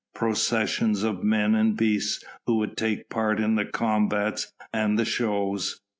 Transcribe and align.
Processions 0.15 1.03
of 1.03 1.23
men 1.23 1.53
and 1.53 1.77
beasts 1.77 2.23
who 2.47 2.55
would 2.57 2.75
take 2.75 3.07
part 3.07 3.39
in 3.39 3.53
the 3.53 3.65
combats 3.65 4.51
and 4.73 4.97
the 4.97 5.05
shows. 5.05 5.79